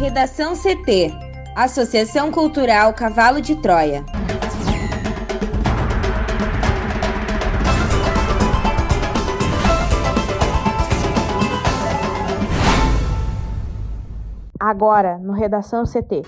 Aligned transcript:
Redação 0.00 0.54
CT 0.54 1.12
Associação 1.54 2.32
Cultural 2.32 2.94
Cavalo 2.94 3.38
de 3.38 3.54
Troia. 3.54 4.02
Agora, 14.58 15.18
no 15.18 15.34
Redação 15.34 15.84
CT. 15.84 16.22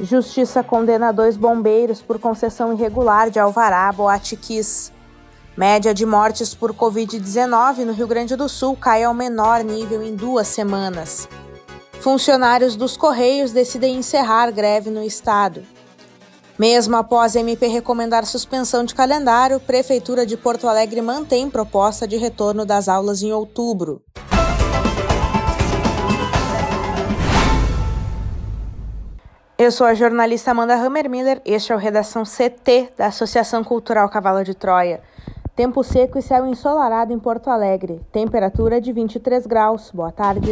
Justiça 0.00 0.64
condena 0.64 1.12
dois 1.12 1.36
bombeiros 1.36 2.00
por 2.00 2.18
concessão 2.18 2.72
irregular 2.72 3.28
de 3.28 3.38
alvará 3.38 3.92
Boatiquis. 3.92 4.90
Média 5.54 5.92
de 5.92 6.06
mortes 6.06 6.54
por 6.54 6.72
Covid-19 6.72 7.84
no 7.84 7.92
Rio 7.92 8.06
Grande 8.06 8.34
do 8.36 8.48
Sul 8.48 8.74
cai 8.74 9.04
ao 9.04 9.12
menor 9.12 9.62
nível 9.62 10.02
em 10.02 10.16
duas 10.16 10.48
semanas. 10.48 11.28
Funcionários 12.02 12.74
dos 12.74 12.96
Correios 12.96 13.52
decidem 13.52 13.94
encerrar 13.94 14.50
greve 14.50 14.90
no 14.90 15.04
estado. 15.04 15.62
Mesmo 16.58 16.96
após 16.96 17.36
a 17.36 17.38
MP 17.40 17.68
recomendar 17.68 18.26
suspensão 18.26 18.84
de 18.84 18.92
calendário, 18.92 19.60
Prefeitura 19.60 20.26
de 20.26 20.36
Porto 20.36 20.66
Alegre 20.66 21.00
mantém 21.00 21.48
proposta 21.48 22.04
de 22.04 22.16
retorno 22.16 22.66
das 22.66 22.88
aulas 22.88 23.22
em 23.22 23.30
outubro. 23.30 24.02
Eu 29.56 29.70
sou 29.70 29.86
a 29.86 29.94
jornalista 29.94 30.50
Amanda 30.50 30.74
Hammermiller, 30.74 31.40
este 31.44 31.70
é 31.70 31.76
o 31.76 31.78
Redação 31.78 32.24
CT 32.24 32.94
da 32.98 33.06
Associação 33.06 33.62
Cultural 33.62 34.08
Cavalo 34.08 34.42
de 34.42 34.54
Troia. 34.54 35.00
Tempo 35.54 35.84
seco 35.84 36.18
e 36.18 36.22
céu 36.22 36.44
ensolarado 36.46 37.12
em 37.12 37.18
Porto 37.20 37.48
Alegre. 37.48 38.00
Temperatura 38.10 38.80
de 38.80 38.92
23 38.92 39.46
graus. 39.46 39.92
Boa 39.94 40.10
tarde. 40.10 40.50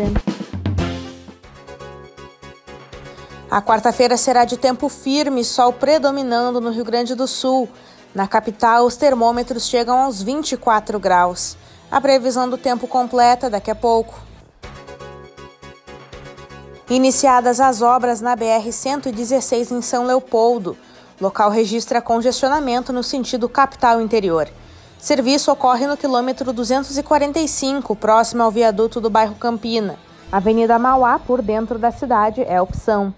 A 3.50 3.60
quarta-feira 3.60 4.16
será 4.16 4.44
de 4.44 4.56
tempo 4.56 4.88
firme, 4.88 5.44
sol 5.44 5.72
predominando 5.72 6.60
no 6.60 6.70
Rio 6.70 6.84
Grande 6.84 7.16
do 7.16 7.26
Sul. 7.26 7.68
Na 8.14 8.28
capital, 8.28 8.86
os 8.86 8.96
termômetros 8.96 9.66
chegam 9.66 9.98
aos 9.98 10.22
24 10.22 11.00
graus. 11.00 11.56
A 11.90 12.00
previsão 12.00 12.48
do 12.48 12.56
tempo 12.56 12.86
completa 12.86 13.50
daqui 13.50 13.68
a 13.68 13.74
pouco. 13.74 14.20
Iniciadas 16.88 17.58
as 17.58 17.82
obras 17.82 18.20
na 18.20 18.36
BR-116 18.36 19.72
em 19.72 19.82
São 19.82 20.06
Leopoldo. 20.06 20.76
Local 21.20 21.50
registra 21.50 22.00
congestionamento 22.00 22.92
no 22.92 23.02
sentido 23.02 23.48
capital 23.48 24.00
interior. 24.00 24.48
Serviço 24.96 25.50
ocorre 25.50 25.88
no 25.88 25.96
quilômetro 25.96 26.52
245, 26.52 27.96
próximo 27.96 28.44
ao 28.44 28.50
viaduto 28.52 29.00
do 29.00 29.10
bairro 29.10 29.34
Campina. 29.34 29.98
Avenida 30.30 30.78
Mauá, 30.78 31.18
por 31.18 31.42
dentro 31.42 31.80
da 31.80 31.90
cidade, 31.90 32.42
é 32.42 32.62
opção. 32.62 33.12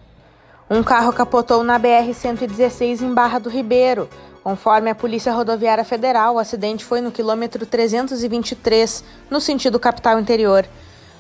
Um 0.75 0.83
carro 0.83 1.13
capotou 1.13 1.63
na 1.63 1.79
BR-116 1.79 3.03
em 3.03 3.13
Barra 3.13 3.39
do 3.39 3.51
Ribeiro. 3.51 4.09
Conforme 4.43 4.89
a 4.89 4.95
Polícia 4.95 5.31
Rodoviária 5.31 5.85
Federal, 5.85 6.37
o 6.37 6.39
acidente 6.39 6.83
foi 6.83 7.03
no 7.03 7.13
quilômetro 7.13 7.67
323, 7.67 9.05
no 9.29 9.39
sentido 9.39 9.79
capital 9.79 10.19
interior. 10.19 10.65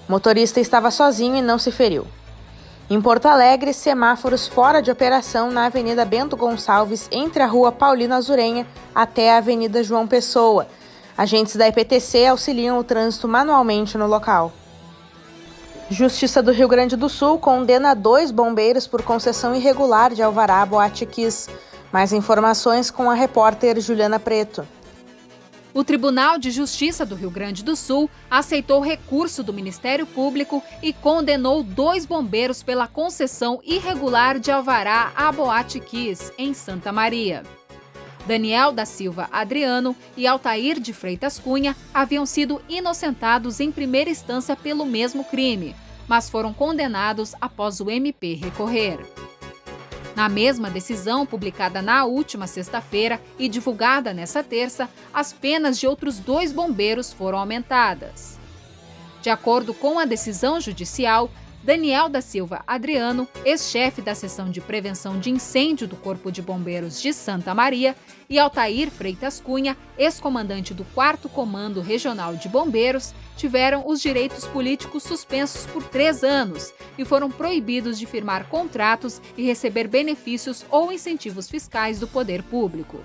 O 0.09 0.13
motorista 0.13 0.59
estava 0.59 0.91
sozinho 0.91 1.37
e 1.37 1.43
não 1.43 1.59
se 1.59 1.71
feriu. 1.71 2.07
Em 2.89 2.99
Porto 2.99 3.27
Alegre, 3.27 3.75
semáforos 3.75 4.49
fora 4.49 4.81
de 4.81 4.91
operação 4.91 5.51
na 5.51 5.67
Avenida 5.67 6.07
Bento 6.07 6.35
Gonçalves, 6.35 7.07
entre 7.13 7.43
a 7.43 7.47
Rua 7.47 7.71
Paulina 7.71 8.17
Azurenha 8.17 8.67
até 8.95 9.35
a 9.35 9.37
Avenida 9.37 9.85
João 9.85 10.07
Pessoa. 10.07 10.67
Agentes 11.15 11.57
da 11.57 11.69
IPTC 11.69 12.25
auxiliam 12.25 12.79
o 12.79 12.85
trânsito 12.85 13.29
manualmente 13.29 13.99
no 13.99 14.07
local. 14.07 14.51
Justiça 15.91 16.43
do 16.43 16.53
Rio 16.53 16.69
Grande 16.69 16.97
do 16.97 17.09
Sul 17.09 17.39
condena 17.39 17.95
dois 17.95 18.31
bombeiros 18.31 18.87
por 18.87 19.03
concessão 19.03 19.55
irregular 19.55 20.15
de 20.15 20.23
alvará 20.23 20.65
Boate 20.65 21.05
Kiss. 21.05 21.51
Mais 21.93 22.13
informações 22.13 22.91
com 22.91 23.11
a 23.11 23.15
repórter 23.15 23.79
Juliana 23.81 24.19
Preto. 24.19 24.67
O 25.75 25.83
Tribunal 25.83 26.39
de 26.39 26.51
Justiça 26.51 27.05
do 27.05 27.15
Rio 27.15 27.31
Grande 27.31 27.65
do 27.65 27.75
Sul 27.75 28.09
aceitou 28.31 28.81
recurso 28.81 29.43
do 29.43 29.53
Ministério 29.53 30.07
Público 30.07 30.63
e 30.83 30.93
condenou 30.93 31.63
dois 31.63 32.05
bombeiros 32.05 32.63
pela 32.63 32.87
concessão 32.87 33.59
irregular 33.65 34.39
de 34.39 34.51
alvará 34.51 35.13
à 35.17 35.33
Boate 35.33 35.81
Kiss, 35.81 36.33
em 36.37 36.53
Santa 36.53 36.93
Maria. 36.93 37.43
Daniel 38.27 38.73
da 38.73 38.85
Silva 38.85 39.29
Adriano 39.33 39.97
e 40.17 40.27
Altair 40.27 40.79
de 40.79 40.93
Freitas 40.93 41.39
Cunha 41.39 41.77
haviam 41.93 42.25
sido 42.25 42.63
inocentados 42.69 43.59
em 43.61 43.73
primeira 43.73 44.11
instância 44.11 44.55
pelo 44.55 44.87
mesmo 44.87 45.25
crime, 45.25 45.75
mas 46.07 46.31
foram 46.31 46.53
condenados 46.53 47.35
após 47.41 47.81
o 47.81 47.91
MP 47.91 48.35
recorrer. 48.35 48.99
Na 50.15 50.29
mesma 50.29 50.71
decisão, 50.71 51.25
publicada 51.25 51.81
na 51.81 52.05
última 52.05 52.47
sexta-feira 52.47 53.21
e 53.39 53.49
divulgada 53.49 54.13
nesta 54.13 54.43
terça, 54.43 54.89
as 55.13 55.33
penas 55.33 55.79
de 55.79 55.87
outros 55.87 56.19
dois 56.19 56.53
bombeiros 56.53 57.13
foram 57.13 57.39
aumentadas. 57.39 58.39
De 59.23 59.31
acordo 59.31 59.73
com 59.73 59.99
a 59.99 60.05
decisão 60.05 60.61
judicial, 60.61 61.31
Daniel 61.63 62.09
da 62.09 62.21
Silva 62.21 62.65
Adriano, 62.67 63.29
ex-chefe 63.45 64.03
da 64.03 64.17
seção 64.17 64.51
de 64.51 64.61
prevenção 64.61 65.21
de 65.21 65.31
incêndio 65.31 65.87
do 65.87 65.95
Corpo 65.95 66.33
de 66.33 66.43
Bombeiros 66.43 67.01
de 67.01 67.13
Santa 67.13 67.55
Maria, 67.55 67.95
e 68.29 68.37
Altair 68.37 68.91
Freitas 68.91 69.41
Cunha, 69.41 69.77
ex-comandante 69.97 70.75
do 70.75 70.85
4 70.87 71.29
Comando 71.29 71.81
Regional 71.81 72.35
de 72.35 72.49
Bombeiros, 72.49 73.15
tiveram 73.37 73.85
os 73.87 74.03
direitos 74.03 74.45
políticos 74.45 75.05
suspensos 75.05 75.65
por 75.67 75.85
três 75.85 76.25
anos 76.25 76.73
e 76.99 77.05
foram 77.05 77.31
proibidos 77.31 77.97
de 77.97 78.07
firmar 78.07 78.49
contratos 78.49 79.21
e 79.37 79.45
receber 79.45 79.87
benefícios 79.87 80.65
ou 80.69 80.91
incentivos 80.91 81.49
fiscais 81.49 82.01
do 82.01 82.09
poder 82.09 82.43
público. 82.43 82.99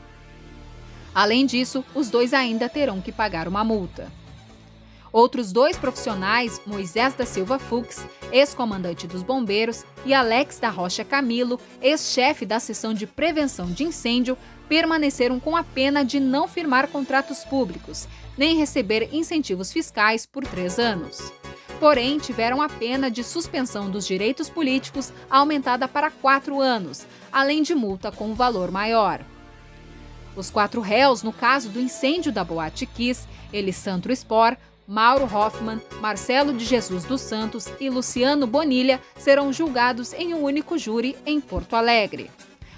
Além 1.14 1.46
disso, 1.46 1.86
os 1.94 2.10
dois 2.10 2.34
ainda 2.34 2.68
terão 2.68 3.02
que 3.02 3.12
pagar 3.12 3.48
uma 3.48 3.64
multa. 3.64 4.12
Outros 5.18 5.52
dois 5.52 5.76
profissionais, 5.76 6.62
Moisés 6.64 7.16
da 7.16 7.26
Silva 7.26 7.58
Fux, 7.58 8.06
ex-comandante 8.32 9.08
dos 9.08 9.24
bombeiros, 9.24 9.84
e 10.06 10.14
Alex 10.14 10.60
da 10.60 10.70
Rocha 10.70 11.04
Camilo, 11.04 11.60
ex-chefe 11.82 12.46
da 12.46 12.60
seção 12.60 12.94
de 12.94 13.08
prevenção 13.08 13.66
de 13.66 13.84
incêndio, 13.84 14.38
permaneceram 14.70 15.40
com 15.40 15.58
a 15.58 15.64
pena 15.64 16.06
de 16.06 16.20
não 16.20 16.48
firmar 16.48 16.90
contratos 16.90 17.44
públicos, 17.44 18.08
nem 18.38 18.58
receber 18.58 19.10
incentivos 19.12 19.74
fiscais 19.74 20.24
por 20.24 20.46
três 20.46 20.78
anos. 20.78 21.34
Porém, 21.80 22.20
tiveram 22.20 22.62
a 22.62 22.70
pena 22.70 23.10
de 23.10 23.24
suspensão 23.24 23.90
dos 23.90 24.06
direitos 24.06 24.52
políticos 24.52 25.12
aumentada 25.32 25.88
para 25.88 26.12
quatro 26.12 26.62
anos, 26.62 27.08
além 27.32 27.64
de 27.64 27.74
multa 27.74 28.12
com 28.12 28.36
valor 28.36 28.70
maior. 28.70 29.22
Os 30.36 30.52
quatro 30.52 30.80
réus, 30.80 31.24
no 31.24 31.34
caso 31.34 31.70
do 31.70 31.82
incêndio 31.82 32.32
da 32.32 32.44
Boate 32.44 32.86
Kiss, 32.86 33.28
Elisandro 33.52 34.16
Spor, 34.16 34.56
Mauro 34.88 35.26
Hoffman, 35.26 35.82
Marcelo 36.00 36.54
de 36.54 36.64
Jesus 36.64 37.04
dos 37.04 37.20
Santos 37.20 37.68
e 37.78 37.90
Luciano 37.90 38.48
Bonilha 38.48 39.02
serão 39.18 39.52
julgados 39.52 40.14
em 40.14 40.34
um 40.34 40.42
único 40.42 40.78
júri 40.78 41.18
em 41.26 41.42
Porto 41.42 41.76
Alegre. 41.76 42.32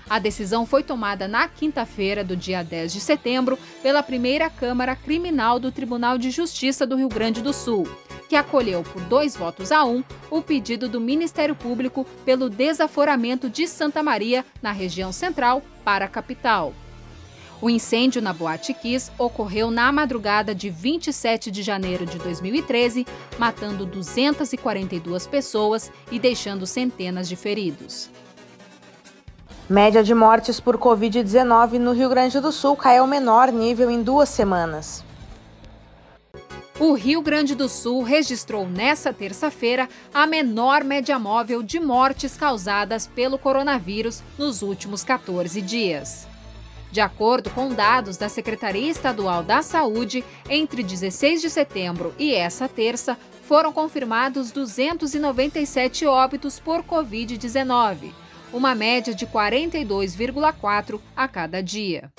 A 0.09 0.17
decisão 0.17 0.65
foi 0.65 0.81
tomada 0.81 1.27
na 1.27 1.47
quinta-feira 1.47 2.23
do 2.23 2.35
dia 2.35 2.63
10 2.63 2.93
de 2.93 2.99
setembro 2.99 3.59
pela 3.83 4.01
primeira 4.01 4.49
Câmara 4.49 4.95
Criminal 4.95 5.59
do 5.59 5.71
Tribunal 5.71 6.17
de 6.17 6.31
Justiça 6.31 6.83
do 6.83 6.95
Rio 6.95 7.09
Grande 7.09 7.43
do 7.43 7.53
Sul, 7.53 7.87
que 8.27 8.35
acolheu 8.35 8.81
por 8.81 9.03
dois 9.03 9.35
votos 9.35 9.71
a 9.71 9.85
um 9.85 10.03
o 10.31 10.41
pedido 10.41 10.89
do 10.89 10.99
Ministério 10.99 11.55
Público 11.55 12.07
pelo 12.25 12.49
desaforamento 12.49 13.47
de 13.47 13.67
Santa 13.67 14.01
Maria, 14.01 14.43
na 14.63 14.71
região 14.71 15.11
central, 15.11 15.61
para 15.85 16.05
a 16.05 16.09
capital. 16.09 16.73
O 17.61 17.69
incêndio 17.69 18.21
na 18.21 18.31
Boate 18.31 18.73
Kiss 18.73 19.11
ocorreu 19.17 19.69
na 19.69 19.91
madrugada 19.91 20.55
de 20.55 20.69
27 20.69 21.51
de 21.51 21.61
janeiro 21.61 22.05
de 22.05 22.17
2013, 22.17 23.05
matando 23.37 23.85
242 23.85 25.27
pessoas 25.27 25.91
e 26.09 26.17
deixando 26.17 26.65
centenas 26.65 27.27
de 27.27 27.35
feridos. 27.35 28.09
Média 29.69 30.01
de 30.01 30.15
mortes 30.15 30.57
por 30.57 30.77
Covid-19 30.77 31.73
no 31.73 31.91
Rio 31.91 32.07
Grande 32.09 32.39
do 32.39 32.51
Sul 32.51 32.77
cai 32.77 32.97
ao 32.97 33.05
menor 33.05 33.51
nível 33.51 33.91
em 33.91 34.01
duas 34.01 34.29
semanas. 34.29 35.03
O 36.79 36.93
Rio 36.93 37.21
Grande 37.21 37.55
do 37.55 37.67
Sul 37.67 38.03
registrou 38.03 38.65
nesta 38.65 39.11
terça-feira 39.11 39.89
a 40.13 40.25
menor 40.25 40.81
média 40.85 41.19
móvel 41.19 41.61
de 41.61 41.77
mortes 41.77 42.37
causadas 42.37 43.05
pelo 43.05 43.37
coronavírus 43.37 44.23
nos 44.37 44.61
últimos 44.61 45.03
14 45.03 45.61
dias. 45.61 46.28
De 46.91 47.01
acordo 47.01 47.51
com 47.51 47.69
dados 47.69 48.17
da 48.17 48.27
Secretaria 48.27 48.89
Estadual 48.89 49.43
da 49.43 49.61
Saúde, 49.61 50.25
entre 50.49 50.81
16 50.81 51.39
de 51.41 51.49
setembro 51.49 52.15
e 52.17 52.33
essa 52.33 52.67
terça, 52.67 53.15
foram 53.43 53.71
confirmados 53.71 54.51
297 54.51 56.07
óbitos 56.07 56.59
por 56.59 56.83
Covid-19, 56.83 58.11
uma 58.51 58.73
média 58.73 59.13
de 59.13 59.27
42,4 59.27 60.99
a 61.15 61.27
cada 61.27 61.61
dia. 61.61 62.11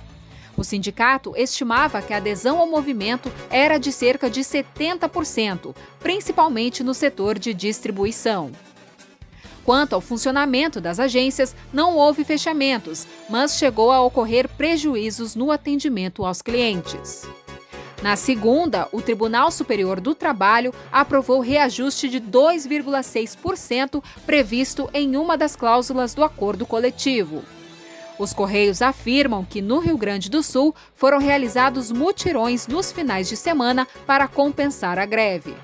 O 0.58 0.64
sindicato 0.64 1.34
estimava 1.38 2.02
que 2.02 2.14
a 2.14 2.18
adesão 2.18 2.60
ao 2.60 2.68
movimento 2.68 3.32
era 3.50 3.78
de 3.78 3.94
cerca 3.94 4.30
de 4.30 4.42
70%, 4.42 5.74
principalmente 6.02 6.84
no 6.84 6.94
setor 6.94 7.40
de 7.40 7.54
distribuição. 7.54 8.52
Quanto 9.64 9.94
ao 9.94 10.02
funcionamento 10.02 10.82
das 10.82 11.00
agências, 11.00 11.56
não 11.72 11.96
houve 11.96 12.26
fechamentos, 12.26 13.08
mas 13.30 13.58
chegou 13.58 13.92
a 13.92 14.02
ocorrer 14.02 14.50
prejuízos 14.50 15.34
no 15.34 15.50
atendimento 15.50 16.26
aos 16.26 16.42
clientes. 16.42 17.26
Na 18.02 18.16
segunda, 18.16 18.88
o 18.94 19.02
Tribunal 19.02 19.52
Superior 19.52 20.00
do 20.00 20.16
Trabalho 20.16 20.74
aprovou 20.90 21.42
reajuste 21.42 22.08
de 22.08 22.22
2,6% 22.22 24.02
previsto 24.26 24.90
em 24.94 25.18
uma 25.18 25.38
das 25.38 25.56
cláusulas 25.56 26.14
do 26.14 26.24
acordo 26.24 26.66
coletivo. 26.66 27.44
Os 28.18 28.34
Correios 28.34 28.82
afirmam 28.82 29.44
que 29.44 29.62
no 29.62 29.80
Rio 29.80 29.98
Grande 29.98 30.30
do 30.30 30.42
Sul 30.42 30.74
foram 30.96 31.20
realizados 31.20 31.92
mutirões 31.92 32.68
nos 32.68 32.92
finais 32.92 33.28
de 33.28 33.36
semana 33.36 33.88
para 34.06 34.28
compensar 34.28 34.98
a 34.98 35.06
greve. 35.06 35.56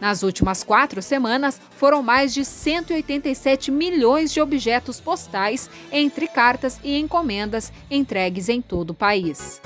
Nas 0.00 0.22
últimas 0.22 0.64
quatro 0.64 1.02
semanas, 1.02 1.60
foram 1.76 2.02
mais 2.02 2.32
de 2.32 2.44
187 2.44 3.70
milhões 3.70 4.32
de 4.32 4.40
objetos 4.40 5.00
postais, 5.00 5.68
entre 5.92 6.26
cartas 6.26 6.80
e 6.82 6.98
encomendas, 6.98 7.72
entregues 7.90 8.48
em 8.48 8.62
todo 8.62 8.90
o 8.90 8.94
país. 8.94 9.60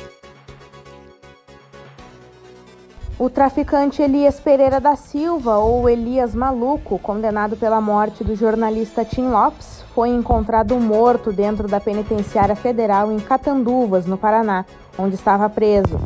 O 3.24 3.30
traficante 3.30 4.02
Elias 4.02 4.38
Pereira 4.38 4.78
da 4.78 4.96
Silva, 4.96 5.56
ou 5.56 5.88
Elias 5.88 6.34
Maluco, 6.34 6.98
condenado 6.98 7.56
pela 7.56 7.80
morte 7.80 8.22
do 8.22 8.36
jornalista 8.36 9.02
Tim 9.02 9.28
Lopes, 9.28 9.82
foi 9.94 10.10
encontrado 10.10 10.78
morto 10.78 11.32
dentro 11.32 11.66
da 11.66 11.80
penitenciária 11.80 12.54
federal 12.54 13.10
em 13.10 13.18
Catanduvas, 13.18 14.04
no 14.04 14.18
Paraná, 14.18 14.66
onde 14.98 15.14
estava 15.14 15.48
preso. 15.48 15.98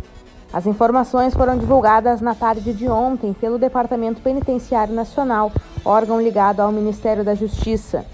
As 0.53 0.65
informações 0.65 1.35
foram 1.35 1.59
divulgadas 1.59 2.20
na 2.20 2.37
tarde 2.37 2.73
de 2.73 2.88
ontem 2.88 3.32
pelo 3.32 3.59
Departamento 3.59 4.23
Penitenciário 4.23 4.94
Nacional, 4.94 5.50
órgão 5.85 6.23
ligado 6.23 6.61
ao 6.61 6.71
Ministério 6.71 7.25
da 7.25 7.35
Justiça. 7.35 8.06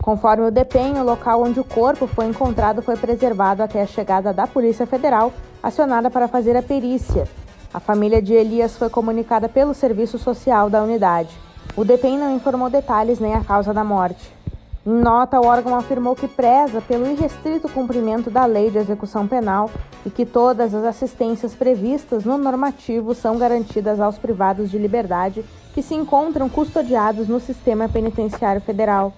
Conforme 0.00 0.46
o 0.46 0.52
DEPEN, 0.52 1.00
o 1.00 1.04
local 1.04 1.42
onde 1.42 1.58
o 1.58 1.64
corpo 1.64 2.06
foi 2.06 2.26
encontrado 2.26 2.82
foi 2.82 2.96
preservado 2.96 3.64
até 3.64 3.82
a 3.82 3.86
chegada 3.86 4.32
da 4.32 4.46
Polícia 4.46 4.86
Federal, 4.86 5.32
acionada 5.60 6.08
para 6.08 6.28
fazer 6.28 6.56
a 6.56 6.62
perícia. 6.62 7.26
A 7.74 7.80
família 7.80 8.22
de 8.22 8.32
Elias 8.32 8.76
foi 8.76 8.88
comunicada 8.88 9.48
pelo 9.48 9.74
Serviço 9.74 10.16
Social 10.16 10.70
da 10.70 10.80
unidade. 10.80 11.36
O 11.76 11.84
DEPEN 11.84 12.16
não 12.16 12.36
informou 12.36 12.70
detalhes 12.70 13.18
nem 13.18 13.34
a 13.34 13.42
causa 13.42 13.74
da 13.74 13.82
morte. 13.82 14.32
Em 14.86 14.92
nota, 14.92 15.40
o 15.40 15.44
órgão 15.44 15.74
afirmou 15.74 16.14
que 16.14 16.28
preza 16.28 16.80
pelo 16.80 17.10
irrestrito 17.10 17.68
cumprimento 17.68 18.30
da 18.30 18.44
lei 18.44 18.70
de 18.70 18.78
execução 18.78 19.26
penal 19.26 19.68
e 20.06 20.10
que 20.10 20.24
todas 20.24 20.72
as 20.72 20.84
assistências 20.84 21.52
previstas 21.52 22.24
no 22.24 22.38
normativo 22.38 23.12
são 23.12 23.38
garantidas 23.38 23.98
aos 23.98 24.18
privados 24.18 24.70
de 24.70 24.78
liberdade 24.78 25.44
que 25.74 25.82
se 25.82 25.96
encontram 25.96 26.48
custodiados 26.48 27.26
no 27.26 27.40
sistema 27.40 27.88
penitenciário 27.88 28.60
federal. 28.60 29.12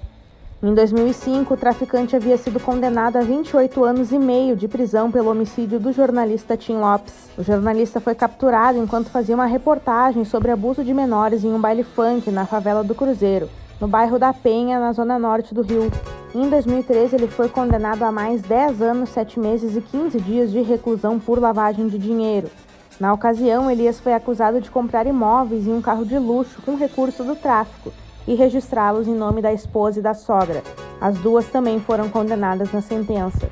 Em 0.66 0.74
2005, 0.74 1.54
o 1.54 1.56
traficante 1.56 2.16
havia 2.16 2.36
sido 2.36 2.58
condenado 2.58 3.18
a 3.18 3.20
28 3.20 3.84
anos 3.84 4.10
e 4.10 4.18
meio 4.18 4.56
de 4.56 4.66
prisão 4.66 5.12
pelo 5.12 5.30
homicídio 5.30 5.78
do 5.78 5.92
jornalista 5.92 6.56
Tim 6.56 6.78
Lopes. 6.78 7.14
O 7.38 7.42
jornalista 7.44 8.00
foi 8.00 8.16
capturado 8.16 8.76
enquanto 8.76 9.08
fazia 9.08 9.36
uma 9.36 9.46
reportagem 9.46 10.24
sobre 10.24 10.50
abuso 10.50 10.82
de 10.82 10.92
menores 10.92 11.44
em 11.44 11.54
um 11.54 11.60
baile 11.60 11.84
funk 11.84 12.32
na 12.32 12.46
favela 12.46 12.82
do 12.82 12.96
Cruzeiro, 12.96 13.48
no 13.80 13.86
bairro 13.86 14.18
da 14.18 14.32
Penha, 14.32 14.80
na 14.80 14.92
zona 14.92 15.20
norte 15.20 15.54
do 15.54 15.62
Rio. 15.62 15.88
Em 16.34 16.50
2013, 16.50 17.14
ele 17.14 17.28
foi 17.28 17.48
condenado 17.48 18.02
a 18.02 18.10
mais 18.10 18.42
10 18.42 18.82
anos, 18.82 19.10
7 19.10 19.38
meses 19.38 19.76
e 19.76 19.80
15 19.80 20.20
dias 20.20 20.50
de 20.50 20.62
reclusão 20.62 21.20
por 21.20 21.38
lavagem 21.38 21.86
de 21.86 21.96
dinheiro. 21.96 22.50
Na 22.98 23.12
ocasião, 23.12 23.70
Elias 23.70 24.00
foi 24.00 24.14
acusado 24.14 24.60
de 24.60 24.68
comprar 24.68 25.06
imóveis 25.06 25.64
e 25.64 25.70
um 25.70 25.80
carro 25.80 26.04
de 26.04 26.18
luxo 26.18 26.60
com 26.62 26.74
recurso 26.74 27.22
do 27.22 27.36
tráfico 27.36 27.92
e 28.26 28.34
registrá-los 28.34 29.06
em 29.06 29.14
nome 29.14 29.40
da 29.40 29.52
esposa 29.52 29.98
e 30.00 30.02
da 30.02 30.14
sogra. 30.14 30.62
As 31.00 31.16
duas 31.18 31.46
também 31.46 31.80
foram 31.80 32.08
condenadas 32.08 32.72
na 32.72 32.80
sentença. 32.80 33.48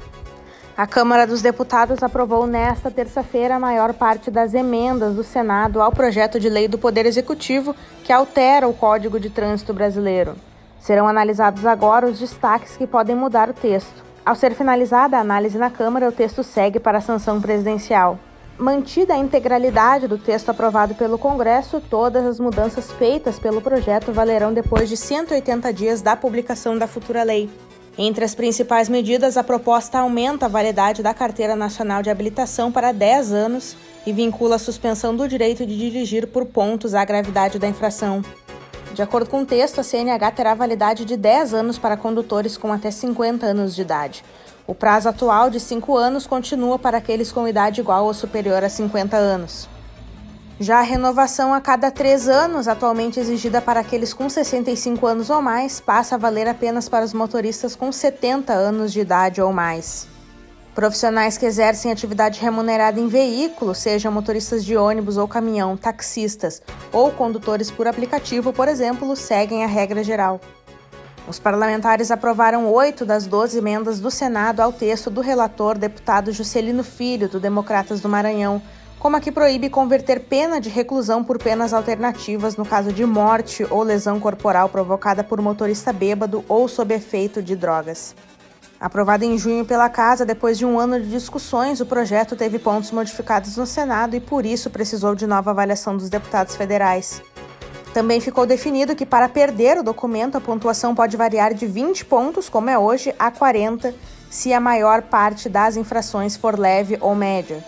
A 0.76 0.88
Câmara 0.88 1.25
dos 1.25 1.40
Deputados 1.40 2.02
aprovou 2.02 2.49
nesta 2.49 2.90
terça-feira 2.90 3.54
a 3.54 3.61
maior 3.61 3.95
parte 3.95 4.28
das 4.28 4.54
emendas 4.54 5.14
do 5.14 5.23
Senado 5.23 5.81
ao 5.81 5.93
projeto 5.93 6.40
de 6.40 6.49
lei 6.49 6.66
do 6.66 6.78
Poder 6.78 7.07
Executivo 7.07 7.76
que 8.02 8.12
altera 8.12 8.66
o 8.66 8.75
Código 8.75 9.21
de 9.21 9.31
Trânsito 9.31 9.73
Brasileiro. 9.73 10.35
Serão 10.81 11.07
analisados 11.07 11.64
agora 11.64 12.07
os 12.07 12.19
destaques 12.19 12.76
que 12.76 12.88
podem 12.88 13.14
mudar 13.14 13.49
o 13.49 13.54
texto. 13.54 14.02
Ao 14.26 14.35
ser 14.35 14.54
finalizada 14.54 15.16
a 15.16 15.21
análise 15.21 15.57
na 15.57 15.71
Câmara, 15.71 16.09
o 16.09 16.12
texto 16.12 16.43
segue 16.43 16.81
para 16.81 16.99
a 16.99 17.00
sanção 17.00 17.40
presidencial. 17.40 18.19
Mantida 18.58 19.14
a 19.14 19.18
integralidade 19.18 20.06
do 20.06 20.16
texto 20.16 20.49
aprovado 20.49 20.94
pelo 20.94 21.18
Congresso, 21.18 21.82
todas 21.90 22.25
as 22.25 22.38
mudanças 22.38 22.92
feitas 22.92 23.37
pelo 23.37 23.61
projeto 23.61 24.12
valerão 24.12 24.54
depois 24.54 24.88
de 24.88 24.96
180 24.96 25.73
dias 25.73 26.00
da 26.00 26.14
publicação 26.14 26.78
da 26.78 26.87
futura 26.87 27.25
lei. 27.25 27.50
Entre 27.99 28.25
as 28.25 28.32
principais 28.32 28.88
medidas, 28.88 29.37
a 29.37 29.42
proposta 29.42 29.99
aumenta 29.99 30.46
a 30.46 30.49
validade 30.49 31.02
da 31.02 31.12
Carteira 31.12 31.56
Nacional 31.56 32.00
de 32.00 32.11
Habilitação 32.11 32.70
para 32.70 32.92
10 32.92 33.32
anos 33.32 33.76
e 34.06 34.12
vincula 34.12 34.54
a 34.54 34.58
suspensão 34.58 35.16
do 35.16 35.26
direito 35.26 35.66
de 35.66 35.76
dirigir 35.76 36.28
por 36.28 36.46
pontos 36.46 36.94
à 36.94 37.04
gravidade 37.04 37.58
da 37.58 37.66
infração. 37.66 38.23
De 38.94 39.02
acordo 39.02 39.28
com 39.28 39.42
o 39.42 39.46
texto, 39.46 39.80
a 39.80 39.82
CNH 39.82 40.30
terá 40.30 40.54
validade 40.54 41.04
de 41.04 41.16
10 41.16 41.54
anos 41.54 41.78
para 41.78 41.96
condutores 41.96 42.56
com 42.56 42.73
até 42.73 42.92
50 42.92 43.46
anos 43.46 43.75
de 43.75 43.82
idade. 43.82 44.25
O 44.66 44.75
prazo 44.75 45.11
atual 45.11 45.50
de 45.50 45.61
5 45.61 45.94
anos 45.94 46.26
continua 46.26 46.78
para 46.78 46.97
aqueles 46.97 47.30
com 47.30 47.47
idade 47.47 47.83
igual 47.83 48.06
ou 48.06 48.14
superior 48.14 48.64
a 48.64 48.68
50 48.68 49.14
anos. 49.14 49.68
Já 50.59 50.78
a 50.78 50.83
renovação 50.83 51.52
a 51.52 51.61
cada 51.61 51.90
três 51.90 52.28
anos, 52.28 52.66
atualmente 52.66 53.21
exigida 53.21 53.61
para 53.61 53.80
aqueles 53.80 54.14
com 54.14 54.28
65 54.28 55.06
anos 55.06 55.28
ou 55.28 55.42
mais, 55.42 55.80
passa 55.80 56.14
a 56.14 56.18
valer 56.18 56.49
apenas 56.49 56.88
para 56.88 57.04
os 57.04 57.12
motoristas 57.12 57.76
com 57.76 57.92
70 57.92 58.52
anos 58.52 58.92
de 58.92 59.00
idade 59.00 59.42
ou 59.42 59.52
mais. 59.52 60.06
Profissionais 60.75 61.37
que 61.37 61.44
exercem 61.44 61.92
atividade 61.92 62.40
remunerada 62.40 62.99
em 62.99 63.06
veículo, 63.06 63.75
sejam 63.75 64.11
motoristas 64.11 64.64
de 64.64 64.76
ônibus 64.76 65.16
ou 65.16 65.28
caminhão, 65.28 65.76
taxistas 65.76 66.62
ou 66.90 67.11
condutores 67.11 67.71
por 67.71 67.87
aplicativo, 67.87 68.52
por 68.52 68.66
exemplo, 68.66 69.14
seguem 69.14 69.62
a 69.62 69.68
regra 69.68 70.02
geral. 70.02 70.40
Os 71.26 71.38
parlamentares 71.38 72.11
aprovaram 72.11 72.71
oito 72.71 73.07
das 73.07 73.26
doze 73.26 73.59
emendas 73.59 73.99
do 73.99 74.11
Senado 74.11 74.61
ao 74.61 74.73
texto 74.73 75.09
do 75.09 75.23
relator 75.23 75.78
deputado 75.78 76.31
Juscelino 76.33 76.85
Filho, 76.85 77.28
do 77.28 77.40
Democratas 77.40 78.00
do 78.00 78.09
Maranhão, 78.11 78.61
como 78.99 79.16
a 79.16 79.21
que 79.21 79.33
proíbe 79.33 79.71
converter 79.71 80.21
pena 80.21 80.61
de 80.61 80.69
reclusão 80.69 81.25
por 81.25 81.38
penas 81.38 81.73
alternativas 81.73 82.57
no 82.57 82.64
caso 82.64 82.93
de 82.93 83.07
morte 83.07 83.66
ou 83.71 83.83
lesão 83.83 84.21
corporal 84.21 84.69
provocada 84.69 85.25
por 85.25 85.40
motorista 85.40 85.93
bêbado 85.93 86.45
ou 86.47 86.69
sob 86.69 86.95
efeito 86.95 87.43
de 87.43 87.57
drogas. 87.57 88.14
Aprovado 88.78 89.25
em 89.25 89.38
junho 89.38 89.64
pela 89.64 89.88
Casa, 89.88 90.26
depois 90.26 90.59
de 90.59 90.66
um 90.66 90.78
ano 90.78 91.00
de 91.00 91.09
discussões, 91.09 91.81
o 91.81 91.87
projeto 91.87 92.37
teve 92.37 92.59
pontos 92.59 92.90
modificados 92.90 93.57
no 93.57 93.66
Senado 93.66 94.14
e, 94.14 94.21
por 94.21 94.45
isso, 94.45 94.69
precisou 94.69 95.14
de 95.14 95.26
nova 95.26 95.52
avaliação 95.52 95.97
dos 95.97 96.11
deputados 96.11 96.54
federais. 96.54 97.23
Também 97.94 98.20
ficou 98.20 98.44
definido 98.44 98.96
que, 98.96 99.06
para 99.06 99.28
perder 99.28 99.78
o 99.78 99.82
documento, 99.84 100.36
a 100.36 100.40
pontuação 100.40 100.96
pode 100.96 101.16
variar 101.16 101.54
de 101.54 101.64
20 101.64 102.04
pontos, 102.06 102.48
como 102.48 102.68
é 102.68 102.76
hoje, 102.76 103.14
a 103.16 103.30
40, 103.30 103.94
se 104.28 104.52
a 104.52 104.58
maior 104.58 105.02
parte 105.02 105.48
das 105.48 105.76
infrações 105.76 106.36
for 106.36 106.58
leve 106.58 106.98
ou 107.00 107.14
média. 107.14 107.64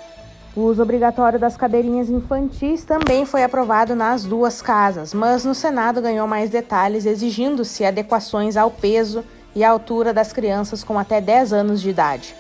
O 0.57 0.63
uso 0.63 0.83
obrigatório 0.83 1.39
das 1.39 1.57
cadeirinhas 1.57 2.11
infantis 2.11 2.85
também 2.85 3.25
foi 3.25 3.45
aprovado 3.45 3.95
nas 3.95 4.25
duas 4.25 4.61
casas, 4.61 5.15
mas 5.15 5.45
no 5.45 5.55
Senado 5.55 6.03
ganhou 6.03 6.27
mais 6.27 6.51
detalhes, 6.51 7.07
exigindo-se 7.07 7.85
adequações 7.85 8.57
ao 8.57 8.69
peso 8.69 9.23
e 9.55 9.63
a 9.63 9.71
altura 9.71 10.13
das 10.13 10.33
crianças 10.33 10.83
com 10.83 10.99
até 10.99 11.21
10 11.21 11.53
anos 11.53 11.81
de 11.81 11.91
idade. 11.91 12.35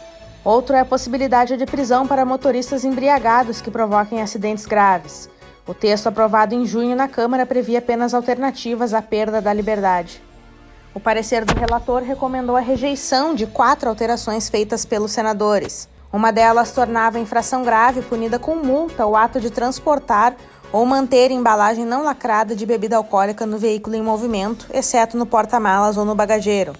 Outro 0.45 0.75
é 0.75 0.81
a 0.81 0.85
possibilidade 0.85 1.57
de 1.57 1.66
prisão 1.66 2.05
para 2.05 2.25
motoristas 2.25 2.85
embriagados 2.85 3.61
que 3.61 3.71
provoquem 3.71 4.21
acidentes 4.21 4.66
graves. 4.66 5.28
O 5.67 5.75
texto 5.75 6.07
aprovado 6.07 6.55
em 6.55 6.65
junho 6.65 6.95
na 6.95 7.09
Câmara 7.09 7.45
previa 7.45 7.83
penas 7.83 8.15
alternativas 8.15 8.95
à 8.95 9.03
perda 9.03 9.43
da 9.43 9.53
liberdade. 9.53 10.23
O 10.95 11.01
parecer 11.01 11.45
do 11.45 11.59
relator 11.59 12.03
recomendou 12.03 12.55
a 12.57 12.61
rejeição 12.61 13.35
de 13.35 13.47
quatro 13.47 13.89
alterações 13.89 14.49
feitas 14.49 14.85
pelos 14.85 15.11
senadores. 15.11 15.89
Uma 16.13 16.31
delas 16.31 16.71
tornava 16.71 17.19
infração 17.19 17.65
grave 17.65 18.01
punida 18.03 18.39
com 18.39 18.55
multa 18.55 19.05
o 19.05 19.17
ato 19.17 19.41
de 19.41 19.51
transportar 19.51 20.37
ou 20.73 20.87
manter 20.87 21.33
embalagem 21.33 21.85
não 21.85 22.05
lacrada 22.05 22.55
de 22.55 22.65
bebida 22.65 22.97
alcoólica 22.97 23.45
no 23.45 23.59
veículo 23.59 23.97
em 23.97 24.03
movimento, 24.03 24.67
exceto 24.73 25.17
no 25.17 25.27
porta-malas 25.27 25.97
ou 25.97 26.05
no 26.05 26.15
bagageiro. 26.15 26.75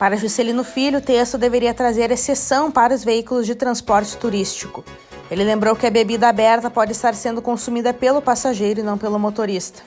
Para 0.00 0.16
Juscelino 0.16 0.64
Filho, 0.64 0.98
o 0.98 1.02
texto 1.02 1.38
deveria 1.38 1.72
trazer 1.72 2.10
exceção 2.10 2.72
para 2.72 2.92
os 2.92 3.04
veículos 3.04 3.46
de 3.46 3.54
transporte 3.54 4.16
turístico. 4.16 4.84
Ele 5.32 5.44
lembrou 5.44 5.74
que 5.74 5.86
a 5.86 5.90
bebida 5.90 6.28
aberta 6.28 6.68
pode 6.68 6.92
estar 6.92 7.14
sendo 7.14 7.40
consumida 7.40 7.94
pelo 7.94 8.20
passageiro 8.20 8.80
e 8.80 8.82
não 8.82 8.98
pelo 8.98 9.18
motorista. 9.18 9.82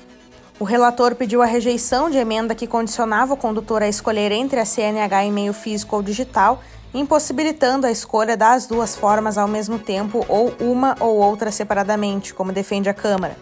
O 0.60 0.64
relator 0.64 1.14
pediu 1.14 1.40
a 1.40 1.46
rejeição 1.46 2.10
de 2.10 2.18
emenda 2.18 2.56
que 2.56 2.66
condicionava 2.66 3.36
o 3.36 3.38
condutor 3.38 3.84
a 3.84 3.88
escolher 3.88 4.32
entre 4.32 4.60
a 4.60 4.66
CNH 4.66 5.25
em 5.25 5.32
meio 5.32 5.54
físico 5.54 5.96
ou 5.96 6.02
digital, 6.02 6.64
impossibilitando 6.92 7.86
a 7.86 7.92
escolha 7.92 8.36
das 8.36 8.66
duas 8.66 8.96
formas 8.96 9.38
ao 9.38 9.48
mesmo 9.48 9.78
tempo 9.78 10.25
ou 10.28 10.52
uma 10.60 10.98
ou 11.00 11.18
outra 11.18 11.52
separadamente, 11.52 12.34
como 12.34 12.52
defende 12.52 12.90
a 12.90 12.94
Câmara. 12.96 13.38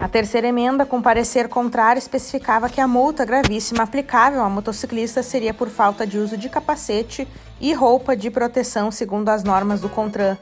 A 0.00 0.08
terceira 0.08 0.48
emenda, 0.48 0.84
com 0.84 1.00
parecer 1.00 1.48
contrário, 1.48 2.00
especificava 2.00 2.68
que 2.68 2.80
a 2.80 2.88
multa 2.88 3.24
gravíssima 3.24 3.84
aplicável 3.84 4.42
a 4.42 4.50
motociclista 4.50 5.22
seria 5.22 5.54
por 5.54 5.68
falta 5.68 6.04
de 6.04 6.18
uso 6.18 6.36
de 6.36 6.48
capacete 6.48 7.28
e 7.60 7.72
roupa 7.72 8.16
de 8.16 8.32
proteção, 8.32 8.90
segundo 8.90 9.28
as 9.28 9.44
normas 9.44 9.80
do 9.80 9.88
CONTRAN. 9.88 10.36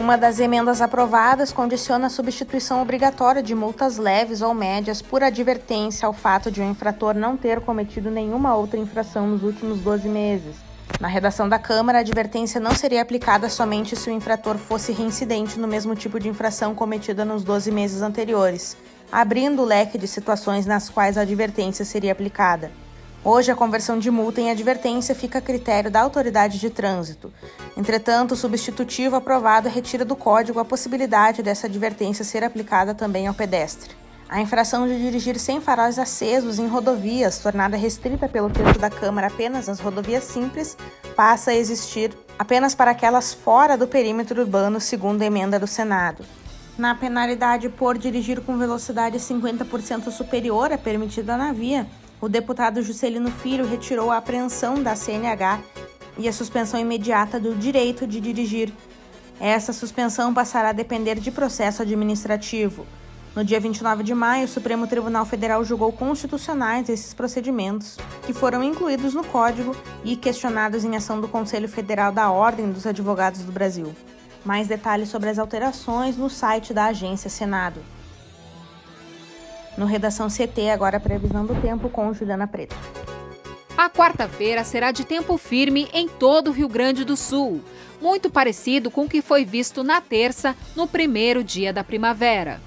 Uma 0.00 0.16
das 0.16 0.40
emendas 0.40 0.80
aprovadas 0.80 1.52
condiciona 1.52 2.06
a 2.06 2.10
substituição 2.10 2.80
obrigatória 2.80 3.42
de 3.42 3.54
multas 3.54 3.98
leves 3.98 4.40
ou 4.40 4.54
médias 4.54 5.02
por 5.02 5.22
advertência 5.22 6.06
ao 6.06 6.14
fato 6.14 6.50
de 6.50 6.58
o 6.58 6.64
um 6.64 6.70
infrator 6.70 7.14
não 7.14 7.36
ter 7.36 7.60
cometido 7.60 8.10
nenhuma 8.10 8.56
outra 8.56 8.80
infração 8.80 9.26
nos 9.26 9.42
últimos 9.42 9.78
12 9.80 10.08
meses. 10.08 10.56
Na 10.98 11.06
redação 11.06 11.46
da 11.46 11.58
Câmara, 11.58 11.98
a 11.98 12.00
advertência 12.00 12.58
não 12.58 12.74
seria 12.74 13.02
aplicada 13.02 13.50
somente 13.50 13.94
se 13.94 14.08
o 14.08 14.12
infrator 14.12 14.56
fosse 14.56 14.90
reincidente 14.90 15.60
no 15.60 15.68
mesmo 15.68 15.94
tipo 15.94 16.18
de 16.18 16.30
infração 16.30 16.74
cometida 16.74 17.22
nos 17.22 17.44
12 17.44 17.70
meses 17.70 18.00
anteriores, 18.00 18.78
abrindo 19.12 19.60
o 19.60 19.66
leque 19.66 19.98
de 19.98 20.08
situações 20.08 20.64
nas 20.64 20.88
quais 20.88 21.18
a 21.18 21.22
advertência 21.22 21.84
seria 21.84 22.12
aplicada. 22.12 22.72
Hoje, 23.22 23.52
a 23.52 23.56
conversão 23.56 23.98
de 23.98 24.10
multa 24.10 24.40
em 24.40 24.50
advertência 24.50 25.14
fica 25.14 25.38
a 25.38 25.42
critério 25.42 25.90
da 25.90 26.00
autoridade 26.00 26.58
de 26.58 26.70
trânsito. 26.70 27.30
Entretanto, 27.76 28.32
o 28.32 28.36
substitutivo 28.36 29.14
aprovado 29.14 29.68
retira 29.68 30.06
do 30.06 30.16
código 30.16 30.58
a 30.58 30.64
possibilidade 30.64 31.42
dessa 31.42 31.66
advertência 31.66 32.24
ser 32.24 32.42
aplicada 32.42 32.94
também 32.94 33.26
ao 33.26 33.34
pedestre. 33.34 33.94
A 34.26 34.40
infração 34.40 34.86
de 34.86 34.96
dirigir 34.96 35.38
sem 35.38 35.60
faróis 35.60 35.98
acesos 35.98 36.58
em 36.58 36.66
rodovias, 36.66 37.40
tornada 37.40 37.76
restrita 37.76 38.26
pelo 38.26 38.48
texto 38.48 38.78
da 38.78 38.88
Câmara 38.88 39.26
apenas 39.26 39.68
às 39.68 39.80
rodovias 39.80 40.24
simples, 40.24 40.76
passa 41.14 41.50
a 41.50 41.54
existir 41.54 42.16
apenas 42.38 42.74
para 42.74 42.92
aquelas 42.92 43.34
fora 43.34 43.76
do 43.76 43.86
perímetro 43.86 44.40
urbano, 44.40 44.80
segundo 44.80 45.20
a 45.20 45.26
emenda 45.26 45.58
do 45.58 45.66
Senado. 45.66 46.24
Na 46.78 46.94
penalidade 46.94 47.68
por 47.68 47.98
dirigir 47.98 48.40
com 48.40 48.56
velocidade 48.56 49.18
50% 49.18 50.10
superior 50.10 50.72
à 50.72 50.78
permitida 50.78 51.36
na 51.36 51.52
via, 51.52 51.86
o 52.20 52.28
deputado 52.28 52.82
Juscelino 52.82 53.30
Filho 53.30 53.66
retirou 53.66 54.10
a 54.10 54.18
apreensão 54.18 54.82
da 54.82 54.94
CNH 54.94 55.60
e 56.18 56.28
a 56.28 56.32
suspensão 56.32 56.78
imediata 56.78 57.40
do 57.40 57.54
direito 57.54 58.06
de 58.06 58.20
dirigir. 58.20 58.72
Essa 59.40 59.72
suspensão 59.72 60.34
passará 60.34 60.68
a 60.68 60.72
depender 60.72 61.18
de 61.18 61.30
processo 61.30 61.80
administrativo. 61.80 62.86
No 63.34 63.44
dia 63.44 63.60
29 63.60 64.02
de 64.02 64.12
maio, 64.12 64.44
o 64.44 64.48
Supremo 64.48 64.86
Tribunal 64.86 65.24
Federal 65.24 65.64
julgou 65.64 65.92
constitucionais 65.92 66.88
esses 66.88 67.14
procedimentos, 67.14 67.96
que 68.26 68.32
foram 68.32 68.62
incluídos 68.62 69.14
no 69.14 69.24
Código 69.24 69.74
e 70.04 70.16
questionados 70.16 70.84
em 70.84 70.96
ação 70.96 71.20
do 71.20 71.28
Conselho 71.28 71.68
Federal 71.68 72.12
da 72.12 72.30
Ordem 72.30 72.70
dos 72.70 72.86
Advogados 72.86 73.42
do 73.42 73.52
Brasil. 73.52 73.94
Mais 74.44 74.66
detalhes 74.66 75.08
sobre 75.08 75.30
as 75.30 75.38
alterações 75.38 76.16
no 76.16 76.28
site 76.28 76.74
da 76.74 76.86
Agência 76.86 77.30
Senado. 77.30 77.80
No 79.80 79.86
Redação 79.86 80.28
CT, 80.28 80.68
agora 80.68 80.98
a 80.98 81.00
previsão 81.00 81.46
do 81.46 81.54
tempo 81.54 81.88
com 81.88 82.12
Juliana 82.12 82.46
Preto. 82.46 82.76
A 83.78 83.88
quarta-feira 83.88 84.62
será 84.62 84.92
de 84.92 85.06
tempo 85.06 85.38
firme 85.38 85.88
em 85.94 86.06
todo 86.06 86.48
o 86.48 86.52
Rio 86.52 86.68
Grande 86.68 87.02
do 87.02 87.16
Sul, 87.16 87.64
muito 87.98 88.28
parecido 88.28 88.90
com 88.90 89.06
o 89.06 89.08
que 89.08 89.22
foi 89.22 89.42
visto 89.42 89.82
na 89.82 90.02
terça, 90.02 90.54
no 90.76 90.86
primeiro 90.86 91.42
dia 91.42 91.72
da 91.72 91.82
primavera. 91.82 92.60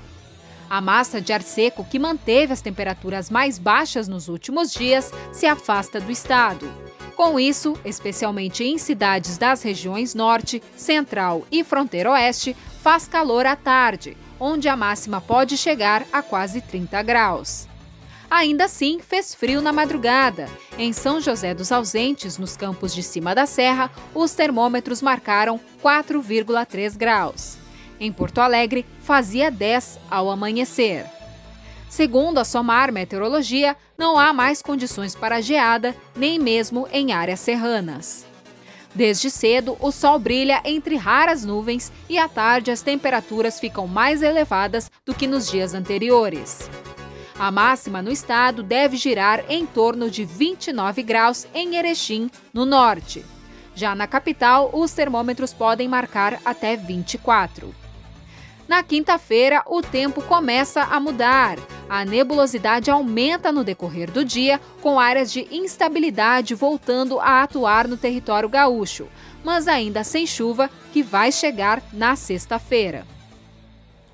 A 0.67 0.81
massa 0.81 1.21
de 1.21 1.31
ar 1.31 1.43
seco, 1.43 1.85
que 1.85 1.99
manteve 1.99 2.51
as 2.51 2.61
temperaturas 2.61 3.29
mais 3.29 3.59
baixas 3.59 4.07
nos 4.07 4.27
últimos 4.27 4.73
dias, 4.73 5.11
se 5.31 5.45
afasta 5.45 6.01
do 6.01 6.11
estado. 6.11 6.67
Com 7.15 7.39
isso, 7.39 7.77
especialmente 7.85 8.63
em 8.63 8.79
cidades 8.79 9.37
das 9.37 9.61
regiões 9.61 10.15
Norte, 10.15 10.63
Central 10.75 11.45
e 11.51 11.63
Fronteira 11.63 12.09
Oeste, 12.09 12.57
faz 12.81 13.07
calor 13.07 13.45
à 13.45 13.55
tarde, 13.55 14.17
onde 14.43 14.67
a 14.67 14.75
máxima 14.75 15.21
pode 15.21 15.55
chegar 15.55 16.05
a 16.11 16.21
quase 16.21 16.59
30 16.59 17.01
graus. 17.01 17.65
Ainda 18.29 18.65
assim, 18.65 18.99
fez 18.99 19.33
frio 19.33 19.61
na 19.61 19.71
madrugada. 19.71 20.49
Em 20.77 20.91
São 20.91 21.21
José 21.21 21.53
dos 21.53 21.71
Ausentes, 21.71 22.37
nos 22.37 22.57
campos 22.57 22.93
de 22.93 23.01
cima 23.01 23.33
da 23.33 23.45
serra, 23.45 23.89
os 24.13 24.33
termômetros 24.33 25.01
marcaram 25.01 25.57
4,3 25.81 26.97
graus. 26.97 27.57
Em 27.97 28.11
Porto 28.11 28.39
Alegre, 28.39 28.85
fazia 29.01 29.49
10 29.49 29.97
ao 30.11 30.29
amanhecer. 30.29 31.05
Segundo 31.89 32.37
a 32.37 32.43
SOMAR 32.43 32.91
Meteorologia, 32.91 33.77
não 33.97 34.19
há 34.19 34.33
mais 34.33 34.61
condições 34.61 35.15
para 35.15 35.39
geada, 35.39 35.95
nem 36.17 36.37
mesmo 36.37 36.85
em 36.91 37.13
áreas 37.13 37.39
serranas. 37.39 38.32
Desde 38.95 39.29
cedo, 39.29 39.75
o 39.79 39.91
sol 39.91 40.19
brilha 40.19 40.61
entre 40.63 40.95
raras 40.95 41.43
nuvens 41.43 41.91
e 42.07 42.17
à 42.17 42.27
tarde 42.27 42.69
as 42.69 42.81
temperaturas 42.81 43.59
ficam 43.59 43.87
mais 43.87 44.21
elevadas 44.21 44.91
do 45.03 45.15
que 45.15 45.25
nos 45.25 45.49
dias 45.49 45.73
anteriores. 45.73 46.69
A 47.37 47.49
máxima 47.49 48.01
no 48.01 48.11
estado 48.11 48.61
deve 48.61 48.95
girar 48.95 49.43
em 49.49 49.65
torno 49.65 50.09
de 50.11 50.23
29 50.23 51.01
graus 51.01 51.47
em 51.53 51.75
Erechim, 51.75 52.29
no 52.53 52.65
norte. 52.65 53.25
Já 53.73 53.95
na 53.95 54.05
capital, 54.05 54.69
os 54.71 54.91
termômetros 54.93 55.51
podem 55.51 55.87
marcar 55.87 56.39
até 56.45 56.75
24. 56.75 57.73
Na 58.67 58.83
quinta-feira, 58.83 59.63
o 59.65 59.81
tempo 59.81 60.21
começa 60.21 60.83
a 60.83 60.99
mudar. 60.99 61.57
A 61.89 62.05
nebulosidade 62.05 62.89
aumenta 62.89 63.51
no 63.51 63.63
decorrer 63.63 64.09
do 64.09 64.25
dia, 64.25 64.59
com 64.81 64.99
áreas 64.99 65.31
de 65.31 65.47
instabilidade 65.51 66.55
voltando 66.55 67.19
a 67.19 67.43
atuar 67.43 67.87
no 67.87 67.97
território 67.97 68.49
gaúcho, 68.49 69.07
mas 69.43 69.67
ainda 69.67 70.03
sem 70.03 70.25
chuva, 70.25 70.69
que 70.91 71.03
vai 71.03 71.31
chegar 71.31 71.81
na 71.91 72.15
sexta-feira. 72.15 73.05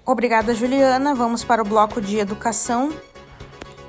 Obrigada, 0.05 0.55
Juliana. 0.55 1.13
Vamos 1.13 1.43
para 1.43 1.61
o 1.61 1.65
bloco 1.65 2.01
de 2.01 2.17
educação. 2.17 2.91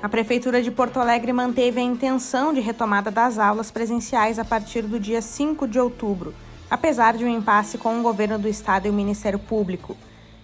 A 0.01 0.09
Prefeitura 0.09 0.61
de 0.61 0.71
Porto 0.71 0.99
Alegre 0.99 1.33
manteve 1.33 1.79
a 1.79 1.83
intenção 1.83 2.53
de 2.53 2.59
retomada 2.59 3.11
das 3.11 3.37
aulas 3.37 3.71
presenciais 3.71 4.39
a 4.39 4.45
partir 4.45 4.83
do 4.83 4.99
dia 4.99 5.21
5 5.21 5.67
de 5.67 5.79
outubro. 5.79 6.33
apesar 6.71 7.17
de 7.17 7.25
um 7.25 7.27
impasse 7.27 7.77
com 7.77 7.99
o 7.99 8.01
governo 8.01 8.39
do 8.39 8.47
estado 8.47 8.87
e 8.87 8.89
o 8.89 8.93
Ministério 8.93 9.37
Público. 9.37 9.97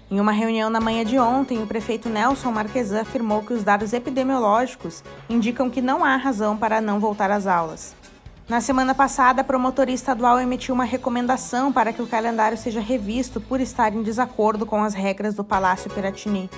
Em 0.09 0.21
uma 0.21 0.31
reunião 0.31 0.69
na 0.69 0.79
manhã 0.79 1.03
de 1.03 1.19
ontem, 1.19 1.61
o 1.61 1.67
prefeito 1.67 2.07
Nelson 2.07 2.49
Marquesan 2.49 3.01
afirmou 3.01 3.43
que 3.43 3.51
os 3.51 3.61
dados 3.61 3.91
epidemiológicos 3.91 5.03
indicam 5.29 5.69
que 5.69 5.81
não 5.81 6.01
há 6.01 6.15
razão 6.15 6.55
para 6.55 6.79
não 6.79 6.97
voltar 6.97 7.29
às 7.29 7.45
aulas. 7.45 7.93
Na 8.47 8.61
semana 8.61 8.95
passada, 8.95 9.41
a 9.41 9.43
promotoria 9.43 9.93
estadual 9.93 10.39
emitiu 10.39 10.73
uma 10.73 10.85
recomendação 10.85 11.73
para 11.73 11.91
que 11.91 12.01
o 12.01 12.07
calendário 12.07 12.57
seja 12.57 12.79
revisto 12.79 13.41
por 13.41 13.59
estar 13.59 13.93
em 13.93 14.01
desacordo 14.01 14.65
com 14.65 14.81
as 14.81 14.93
regras 14.93 15.35
do 15.35 15.43
Palácio 15.43 15.91
Piratini. 15.91 16.49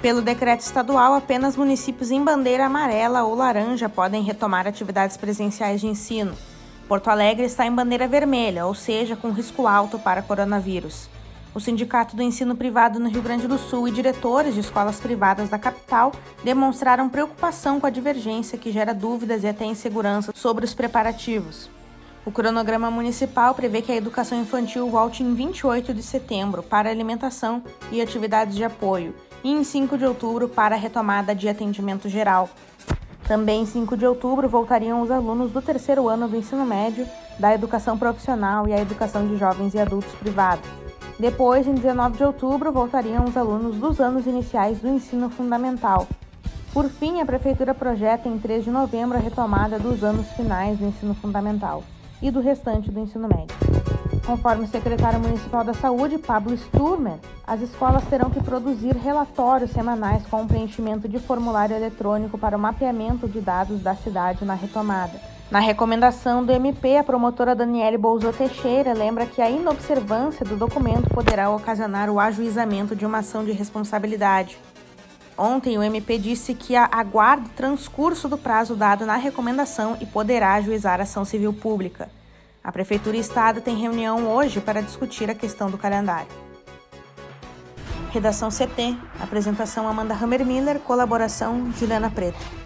Pelo 0.00 0.22
decreto 0.22 0.60
estadual, 0.60 1.12
apenas 1.12 1.54
municípios 1.54 2.10
em 2.10 2.24
bandeira 2.24 2.64
amarela 2.64 3.24
ou 3.24 3.34
laranja 3.34 3.90
podem 3.90 4.22
retomar 4.22 4.66
atividades 4.66 5.18
presenciais 5.18 5.82
de 5.82 5.86
ensino. 5.86 6.32
Porto 6.88 7.08
Alegre 7.08 7.44
está 7.44 7.66
em 7.66 7.74
bandeira 7.74 8.08
vermelha, 8.08 8.64
ou 8.64 8.74
seja, 8.74 9.14
com 9.14 9.30
risco 9.32 9.66
alto 9.66 9.98
para 9.98 10.22
coronavírus. 10.22 11.10
O 11.56 11.60
Sindicato 11.60 12.14
do 12.14 12.22
Ensino 12.22 12.54
Privado 12.54 13.00
no 13.00 13.08
Rio 13.08 13.22
Grande 13.22 13.48
do 13.48 13.56
Sul 13.56 13.88
e 13.88 13.90
diretores 13.90 14.52
de 14.52 14.60
escolas 14.60 15.00
privadas 15.00 15.48
da 15.48 15.58
capital 15.58 16.12
demonstraram 16.44 17.08
preocupação 17.08 17.80
com 17.80 17.86
a 17.86 17.90
divergência 17.90 18.58
que 18.58 18.70
gera 18.70 18.92
dúvidas 18.92 19.42
e 19.42 19.48
até 19.48 19.64
insegurança 19.64 20.32
sobre 20.34 20.66
os 20.66 20.74
preparativos. 20.74 21.70
O 22.26 22.30
cronograma 22.30 22.90
municipal 22.90 23.54
prevê 23.54 23.80
que 23.80 23.90
a 23.90 23.96
educação 23.96 24.38
infantil 24.38 24.90
volte 24.90 25.22
em 25.22 25.32
28 25.32 25.94
de 25.94 26.02
setembro 26.02 26.62
para 26.62 26.90
alimentação 26.90 27.62
e 27.90 28.02
atividades 28.02 28.54
de 28.54 28.62
apoio 28.62 29.14
e 29.42 29.50
em 29.50 29.64
5 29.64 29.96
de 29.96 30.04
outubro 30.04 30.50
para 30.50 30.74
a 30.74 30.78
retomada 30.78 31.34
de 31.34 31.48
atendimento 31.48 32.06
geral. 32.06 32.50
Também 33.26 33.62
em 33.62 33.66
5 33.66 33.96
de 33.96 34.06
outubro 34.06 34.46
voltariam 34.46 35.00
os 35.00 35.10
alunos 35.10 35.50
do 35.52 35.62
terceiro 35.62 36.06
ano 36.06 36.28
do 36.28 36.36
ensino 36.36 36.66
médio, 36.66 37.08
da 37.38 37.54
educação 37.54 37.96
profissional 37.96 38.68
e 38.68 38.74
a 38.74 38.78
educação 38.78 39.26
de 39.26 39.38
jovens 39.38 39.72
e 39.72 39.78
adultos 39.78 40.12
privados. 40.16 40.85
Depois, 41.18 41.66
em 41.66 41.74
19 41.74 42.18
de 42.18 42.24
outubro, 42.24 42.70
voltariam 42.70 43.24
os 43.24 43.36
alunos 43.36 43.76
dos 43.76 44.00
anos 44.00 44.26
iniciais 44.26 44.80
do 44.80 44.88
ensino 44.88 45.30
fundamental. 45.30 46.06
Por 46.74 46.90
fim, 46.90 47.22
a 47.22 47.24
Prefeitura 47.24 47.72
projeta 47.72 48.28
em 48.28 48.38
3 48.38 48.64
de 48.64 48.70
novembro 48.70 49.16
a 49.16 49.20
retomada 49.20 49.78
dos 49.78 50.04
anos 50.04 50.26
finais 50.32 50.78
do 50.78 50.84
ensino 50.84 51.14
fundamental 51.14 51.82
e 52.20 52.30
do 52.30 52.40
restante 52.40 52.90
do 52.90 53.00
ensino 53.00 53.26
médio. 53.26 53.56
Conforme 54.26 54.64
o 54.64 54.68
secretário 54.68 55.18
municipal 55.18 55.64
da 55.64 55.72
Saúde, 55.72 56.18
Pablo 56.18 56.54
Sturmer, 56.54 57.18
as 57.46 57.62
escolas 57.62 58.04
terão 58.04 58.28
que 58.28 58.42
produzir 58.42 58.94
relatórios 58.94 59.70
semanais 59.70 60.26
com 60.26 60.42
o 60.42 60.46
preenchimento 60.46 61.08
de 61.08 61.18
formulário 61.18 61.76
eletrônico 61.76 62.36
para 62.36 62.56
o 62.56 62.60
mapeamento 62.60 63.26
de 63.26 63.40
dados 63.40 63.80
da 63.80 63.94
cidade 63.94 64.44
na 64.44 64.54
retomada. 64.54 65.35
Na 65.48 65.60
recomendação 65.60 66.44
do 66.44 66.50
MP, 66.50 66.96
a 66.96 67.04
promotora 67.04 67.54
Daniele 67.54 67.96
Bolzot 67.96 68.36
Teixeira 68.36 68.92
lembra 68.92 69.26
que 69.26 69.40
a 69.40 69.48
inobservância 69.48 70.44
do 70.44 70.56
documento 70.56 71.08
poderá 71.10 71.48
ocasionar 71.48 72.10
o 72.10 72.18
ajuizamento 72.18 72.96
de 72.96 73.06
uma 73.06 73.18
ação 73.18 73.44
de 73.44 73.52
responsabilidade. 73.52 74.58
Ontem, 75.38 75.78
o 75.78 75.82
MP 75.84 76.18
disse 76.18 76.52
que 76.52 76.74
aguarda 76.74 77.46
o 77.46 77.50
transcurso 77.50 78.28
do 78.28 78.36
prazo 78.36 78.74
dado 78.74 79.06
na 79.06 79.16
recomendação 79.16 79.96
e 80.00 80.06
poderá 80.06 80.54
ajuizar 80.54 81.00
ação 81.00 81.24
civil 81.24 81.52
pública. 81.52 82.08
A 82.64 82.72
Prefeitura 82.72 83.16
e 83.16 83.20
Estado 83.20 83.60
têm 83.60 83.76
reunião 83.76 84.26
hoje 84.26 84.60
para 84.60 84.82
discutir 84.82 85.30
a 85.30 85.34
questão 85.34 85.70
do 85.70 85.78
calendário. 85.78 86.26
Redação 88.10 88.48
CT, 88.48 88.96
apresentação 89.20 89.86
Amanda 89.86 90.14
Hammermiller, 90.14 90.80
colaboração 90.80 91.70
Juliana 91.72 92.10
Preto 92.10 92.65